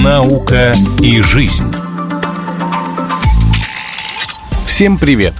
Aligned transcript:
Наука 0.00 0.72
и 1.02 1.20
жизнь. 1.20 1.74
Всем 4.66 4.98
привет! 4.98 5.34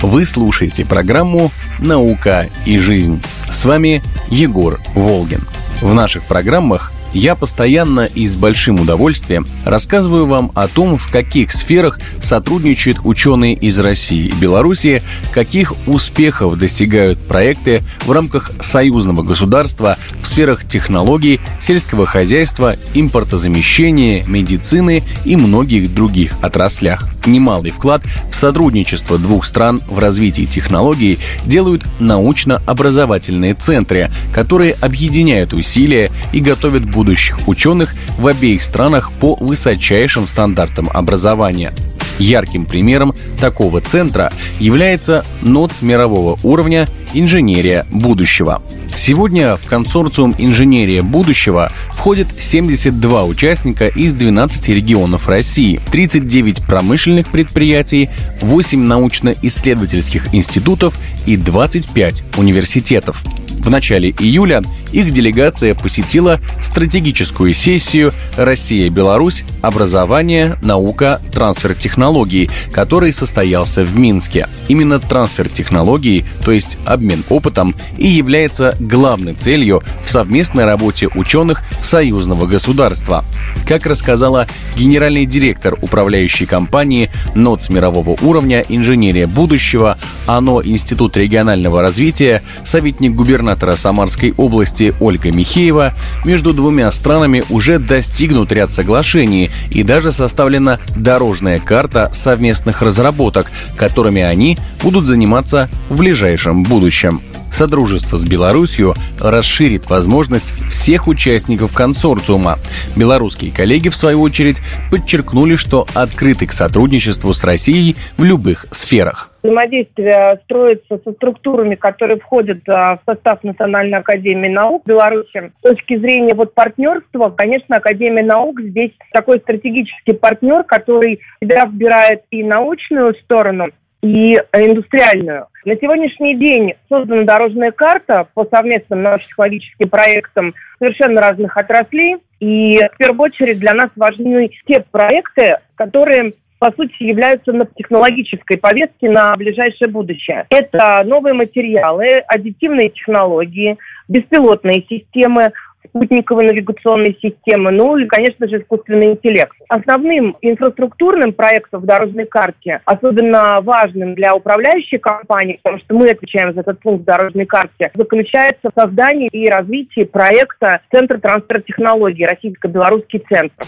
Вы 0.00 0.24
слушаете 0.24 0.86
программу 0.86 1.50
«Наука 1.78 2.48
и 2.64 2.78
жизнь». 2.78 3.22
С 3.50 3.66
вами 3.66 4.02
Егор 4.30 4.80
Волгин. 4.94 5.46
В 5.82 5.92
наших 5.92 6.22
программах 6.22 6.92
я 7.12 7.34
постоянно 7.34 8.06
и 8.06 8.26
с 8.26 8.36
большим 8.36 8.80
удовольствием 8.80 9.46
рассказываю 9.64 10.26
вам 10.26 10.52
о 10.54 10.68
том, 10.68 10.96
в 10.96 11.10
каких 11.10 11.52
сферах 11.52 11.98
сотрудничают 12.22 12.98
ученые 13.04 13.54
из 13.54 13.78
России 13.78 14.26
и 14.26 14.32
Беларуси, 14.32 15.02
каких 15.32 15.74
успехов 15.86 16.58
достигают 16.58 17.18
проекты 17.18 17.82
в 18.04 18.12
рамках 18.12 18.52
союзного 18.60 19.22
государства 19.22 19.96
в 20.22 20.26
сферах 20.26 20.66
технологий, 20.66 21.40
сельского 21.60 22.06
хозяйства, 22.06 22.76
импортозамещения, 22.94 24.24
медицины 24.26 25.02
и 25.24 25.36
многих 25.36 25.94
других 25.94 26.32
отраслях. 26.42 27.08
Немалый 27.26 27.70
вклад 27.70 28.02
в 28.30 28.34
сотрудничество 28.34 29.18
двух 29.18 29.44
стран 29.44 29.80
в 29.86 29.98
развитии 29.98 30.46
технологий 30.46 31.18
делают 31.44 31.84
научно-образовательные 31.98 33.54
центры, 33.54 34.10
которые 34.32 34.74
объединяют 34.80 35.52
усилия 35.52 36.10
и 36.32 36.40
готовят 36.40 36.84
будущих 36.84 37.46
ученых 37.46 37.94
в 38.18 38.26
обеих 38.26 38.62
странах 38.62 39.12
по 39.12 39.34
высочайшим 39.34 40.26
стандартам 40.26 40.88
образования. 40.92 41.72
Ярким 42.18 42.66
примером 42.66 43.14
такого 43.40 43.80
центра 43.80 44.32
является 44.58 45.24
НОЦ 45.42 45.82
мирового 45.82 46.38
уровня 46.42 46.86
«Инженерия 47.14 47.86
будущего». 47.90 48.62
Сегодня 48.96 49.56
в 49.56 49.66
консорциум 49.66 50.34
«Инженерия 50.38 51.02
будущего» 51.02 51.72
входят 51.92 52.28
72 52.38 53.24
участника 53.24 53.88
из 53.88 54.14
12 54.14 54.68
регионов 54.68 55.28
России, 55.28 55.80
39 55.90 56.64
промышленных 56.66 57.28
предприятий, 57.28 58.10
8 58.40 58.80
научно-исследовательских 58.80 60.34
институтов 60.34 60.98
и 61.26 61.36
25 61.36 62.24
университетов. 62.36 63.22
В 63.60 63.68
начале 63.68 64.10
июля 64.10 64.62
их 64.90 65.10
делегация 65.10 65.74
посетила 65.74 66.40
стратегическую 66.60 67.52
сессию 67.52 68.12
«Россия-Беларусь. 68.36 69.44
Образование, 69.60 70.56
наука, 70.62 71.20
трансфер 71.32 71.74
технологий», 71.74 72.50
который 72.72 73.12
состоялся 73.12 73.84
в 73.84 73.96
Минске. 73.96 74.48
Именно 74.68 74.98
трансфер 74.98 75.48
технологий, 75.50 76.24
то 76.42 76.52
есть 76.52 76.78
обмен 76.86 77.22
опытом, 77.28 77.74
и 77.98 78.08
является 78.08 78.76
главной 78.80 79.34
целью 79.34 79.82
в 80.04 80.10
совместной 80.10 80.64
работе 80.64 81.08
ученых 81.14 81.62
союзного 81.82 82.46
государства. 82.46 83.24
Как 83.68 83.84
рассказала 83.84 84.48
генеральный 84.76 85.26
директор 85.26 85.76
управляющей 85.82 86.46
компании 86.46 87.10
НОЦ 87.34 87.68
мирового 87.68 88.16
уровня 88.22 88.64
«Инженерия 88.68 89.26
будущего», 89.26 89.98
ОНО 90.26 90.62
Институт 90.64 91.16
регионального 91.16 91.82
развития, 91.82 92.42
советник 92.64 93.14
губернатора 93.14 93.49
Самарской 93.76 94.34
области 94.36 94.94
Ольга 95.00 95.30
Михеева, 95.30 95.94
между 96.24 96.52
двумя 96.52 96.90
странами 96.92 97.44
уже 97.50 97.78
достигнут 97.78 98.52
ряд 98.52 98.70
соглашений 98.70 99.50
и 99.70 99.82
даже 99.82 100.12
составлена 100.12 100.78
дорожная 100.96 101.58
карта 101.58 102.10
совместных 102.12 102.82
разработок, 102.82 103.50
которыми 103.76 104.22
они 104.22 104.58
будут 104.82 105.06
заниматься 105.06 105.68
в 105.88 105.98
ближайшем 105.98 106.62
будущем. 106.62 107.20
Содружество 107.50 108.16
с 108.16 108.24
Беларусью 108.24 108.94
расширит 109.18 109.90
возможность 109.90 110.54
всех 110.68 111.08
участников 111.08 111.72
консорциума. 111.72 112.58
Белорусские 112.96 113.50
коллеги, 113.50 113.88
в 113.88 113.96
свою 113.96 114.22
очередь, 114.22 114.62
подчеркнули, 114.90 115.56
что 115.56 115.86
открыты 115.94 116.46
к 116.46 116.52
сотрудничеству 116.52 117.34
с 117.34 117.44
Россией 117.44 117.96
в 118.16 118.24
любых 118.24 118.66
сферах. 118.70 119.29
Взаимодействие 119.42 120.38
строится 120.44 121.00
со 121.02 121.12
структурами, 121.12 121.74
которые 121.74 122.18
входят 122.18 122.68
а, 122.68 122.96
в 122.96 123.00
состав 123.06 123.42
Национальной 123.42 123.98
академии 123.98 124.48
наук 124.48 124.84
Беларуси. 124.84 125.52
С 125.58 125.68
точки 125.68 125.96
зрения 125.96 126.34
вот 126.34 126.54
партнерства, 126.54 127.32
конечно, 127.36 127.76
Академия 127.76 128.22
наук 128.22 128.60
здесь 128.60 128.92
такой 129.12 129.38
стратегический 129.38 130.12
партнер, 130.12 130.64
который 130.64 131.20
всегда 131.40 131.66
выбирает 131.66 132.22
и 132.30 132.42
научную 132.42 133.14
сторону, 133.14 133.68
и 134.02 134.34
индустриальную. 134.52 135.46
На 135.64 135.76
сегодняшний 135.76 136.36
день 136.36 136.74
создана 136.88 137.24
дорожная 137.24 137.70
карта 137.70 138.26
по 138.34 138.46
совместным 138.46 139.02
научно-технологическим 139.02 139.88
проектам 139.90 140.54
совершенно 140.78 141.20
разных 141.20 141.56
отраслей. 141.56 142.16
И 142.40 142.78
в 142.78 142.96
первую 142.96 143.26
очередь 143.26 143.58
для 143.58 143.74
нас 143.74 143.90
важны 143.96 144.50
те 144.66 144.80
проекты, 144.90 145.58
которые 145.74 146.32
по 146.60 146.70
сути, 146.72 147.02
являются 147.02 147.52
на 147.52 147.66
технологической 147.74 148.58
повестке 148.58 149.10
на 149.10 149.34
ближайшее 149.34 149.88
будущее. 149.88 150.46
Это 150.50 151.02
новые 151.04 151.32
материалы, 151.32 152.06
аддитивные 152.28 152.90
технологии, 152.90 153.78
беспилотные 154.08 154.84
системы, 154.88 155.52
спутниковой 155.88 156.44
навигационной 156.44 157.16
системы, 157.22 157.70
ну 157.70 157.96
и, 157.96 158.06
конечно 158.06 158.46
же, 158.46 158.58
искусственный 158.58 159.12
интеллект. 159.12 159.56
Основным 159.70 160.36
инфраструктурным 160.42 161.32
проектом 161.32 161.80
в 161.80 161.86
дорожной 161.86 162.26
карте, 162.26 162.80
особенно 162.84 163.60
важным 163.62 164.14
для 164.14 164.34
управляющей 164.34 164.98
компании, 164.98 165.58
потому 165.62 165.82
что 165.82 165.94
мы 165.94 166.10
отвечаем 166.10 166.52
за 166.52 166.60
этот 166.60 166.80
пункт 166.80 167.02
в 167.02 167.06
дорожной 167.06 167.46
карте, 167.46 167.90
заключается 167.94 168.70
в 168.70 168.78
создании 168.78 169.28
и 169.32 169.48
развитии 169.48 170.04
проекта 170.04 170.80
Центра 170.92 171.18
трансфера 171.18 171.60
технологий, 171.60 172.26
Российско-Белорусский 172.26 173.24
центр. 173.28 173.64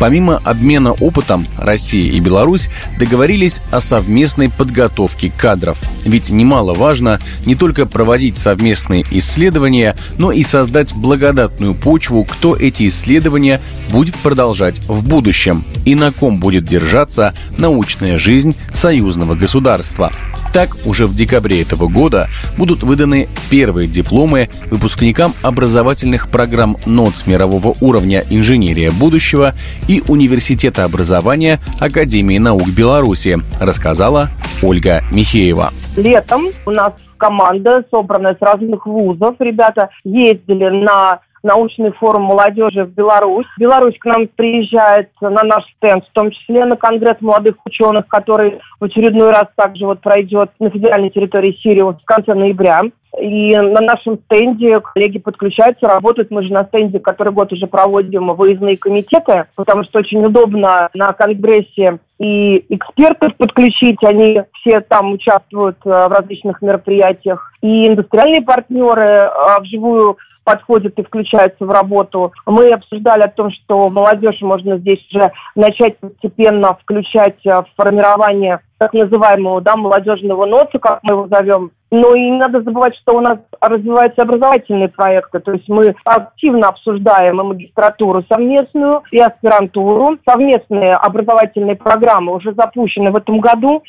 Помимо 0.00 0.38
обмена 0.44 0.92
опытом, 0.92 1.46
Россия 1.56 2.10
и 2.10 2.20
Беларусь 2.20 2.68
договорились 2.98 3.60
о 3.70 3.80
совместной 3.80 4.50
подготовке 4.50 5.32
кадров. 5.34 5.78
Ведь 6.04 6.30
немаловажно 6.30 7.20
не 7.46 7.54
только 7.54 7.86
проводить 7.86 8.36
совместные 8.36 9.04
исследования, 9.10 9.96
но 10.18 10.32
и 10.32 10.42
создать 10.42 10.94
благодатную 10.94 11.74
почву, 11.74 12.24
кто 12.24 12.56
эти 12.56 12.88
исследования 12.88 13.60
будет 13.90 14.16
продолжать 14.16 14.78
в 14.88 15.08
будущем 15.08 15.64
и 15.84 15.94
на 15.94 16.12
ком 16.12 16.38
будет 16.38 16.66
держаться 16.66 17.34
научная 17.56 18.18
жизнь 18.18 18.54
союзного 18.72 19.34
государства. 19.34 20.10
Так, 20.54 20.70
уже 20.86 21.06
в 21.06 21.16
декабре 21.16 21.62
этого 21.62 21.88
года 21.88 22.28
будут 22.56 22.84
выданы 22.84 23.28
первые 23.50 23.88
дипломы 23.88 24.48
выпускникам 24.70 25.32
образовательных 25.42 26.30
программ 26.30 26.76
НОЦ 26.86 27.26
мирового 27.26 27.74
уровня 27.80 28.22
«Инженерия 28.30 28.92
будущего» 28.92 29.54
и 29.88 30.00
Университета 30.06 30.84
образования 30.84 31.58
Академии 31.80 32.38
наук 32.38 32.68
Беларуси, 32.68 33.40
рассказала 33.60 34.28
Ольга 34.62 35.02
Михеева. 35.10 35.72
Летом 35.96 36.44
у 36.66 36.70
нас 36.70 36.92
команда, 37.16 37.82
собранная 37.90 38.36
с 38.36 38.40
разных 38.40 38.86
вузов. 38.86 39.34
Ребята 39.40 39.90
ездили 40.04 40.68
на 40.84 41.18
научный 41.44 41.92
форум 41.92 42.24
молодежи 42.24 42.84
в 42.84 42.90
Беларусь. 42.90 43.46
Беларусь 43.58 43.96
к 43.98 44.04
нам 44.06 44.26
приезжает 44.34 45.10
на 45.20 45.42
наш 45.44 45.64
стенд, 45.76 46.04
в 46.04 46.12
том 46.12 46.30
числе 46.32 46.64
на 46.64 46.76
Конгресс 46.76 47.20
молодых 47.20 47.56
ученых, 47.64 48.08
который 48.08 48.58
в 48.80 48.84
очередной 48.84 49.30
раз 49.30 49.44
также 49.54 49.86
вот 49.86 50.00
пройдет 50.00 50.50
на 50.58 50.70
федеральной 50.70 51.10
территории 51.10 51.56
Сирии 51.62 51.82
в 51.82 52.04
конце 52.04 52.34
ноября. 52.34 52.80
И 53.20 53.56
на 53.56 53.80
нашем 53.80 54.18
стенде 54.24 54.80
коллеги 54.80 55.18
подключаются, 55.18 55.86
работают. 55.86 56.32
Мы 56.32 56.42
же 56.42 56.52
на 56.52 56.64
стенде 56.64 56.98
который 56.98 57.32
год 57.32 57.52
уже 57.52 57.68
проводим 57.68 58.34
выездные 58.34 58.76
комитеты, 58.76 59.44
потому 59.54 59.84
что 59.84 60.00
очень 60.00 60.24
удобно 60.24 60.88
на 60.94 61.12
конгрессе 61.12 62.00
и 62.18 62.64
экспертов 62.74 63.36
подключить, 63.36 64.02
они 64.02 64.42
все 64.54 64.80
там 64.80 65.12
участвуют 65.12 65.76
э, 65.84 65.90
в 65.90 66.08
различных 66.08 66.62
мероприятиях, 66.62 67.52
и 67.60 67.88
индустриальные 67.88 68.42
партнеры 68.42 69.02
э, 69.02 69.30
вживую 69.60 70.16
подходят 70.44 70.98
и 70.98 71.02
включаются 71.02 71.64
в 71.64 71.70
работу. 71.70 72.32
Мы 72.46 72.70
обсуждали 72.70 73.22
о 73.22 73.28
том, 73.28 73.50
что 73.50 73.88
молодежь 73.88 74.40
можно 74.40 74.78
здесь 74.78 75.00
уже 75.12 75.32
начать 75.54 75.98
постепенно 75.98 76.74
включать 76.82 77.38
э, 77.44 77.50
в 77.50 77.66
формирование 77.76 78.60
так 78.78 78.92
называемого 78.92 79.60
да, 79.60 79.76
молодежного 79.76 80.46
ноца, 80.46 80.78
как 80.78 81.00
мы 81.02 81.12
его 81.12 81.28
зовем. 81.28 81.70
Но 81.90 82.14
и 82.14 82.20
не 82.20 82.38
надо 82.38 82.60
забывать, 82.62 82.94
что 82.96 83.16
у 83.16 83.20
нас 83.20 83.38
развиваются 83.60 84.22
образовательные 84.22 84.88
проекты. 84.88 85.38
То 85.38 85.52
есть 85.52 85.68
мы 85.68 85.94
активно 86.04 86.68
обсуждаем 86.68 87.40
и 87.40 87.44
магистратуру 87.44 88.24
совместную, 88.28 89.02
и 89.12 89.18
аспирантуру. 89.18 90.18
Совместные 90.28 90.94
образовательные 90.94 91.76
программы 91.76 92.34
уже 92.34 92.52
запущены 92.54 93.12
в 93.12 93.16
этом 93.16 93.38
году. 93.38 93.82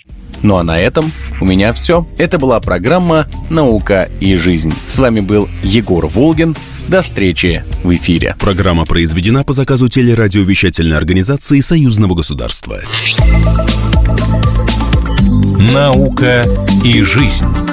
Ну 0.43 0.57
а 0.57 0.63
на 0.63 0.79
этом 0.79 1.05
у 1.41 1.45
меня 1.45 1.73
все. 1.73 2.05
Это 2.19 2.37
была 2.37 2.59
программа 2.59 3.25
«Наука 3.49 4.07
и 4.21 4.35
жизнь». 4.35 4.73
С 4.87 4.99
вами 4.99 5.21
был 5.21 5.47
Егор 5.63 6.05
Волгин. 6.05 6.55
До 6.87 7.01
встречи 7.01 7.63
в 7.83 7.91
эфире. 7.95 8.35
Программа 8.39 8.85
произведена 8.85 9.43
по 9.43 9.53
заказу 9.53 9.89
телерадиовещательной 9.89 10.97
организации 10.97 11.59
Союзного 11.59 12.13
государства. 12.13 12.81
«Наука 15.57 16.43
и 16.83 17.01
жизнь». 17.01 17.64